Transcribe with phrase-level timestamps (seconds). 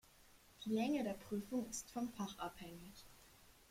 [0.65, 3.05] Die Länge der Prüfungen ist vom Fach abhängig.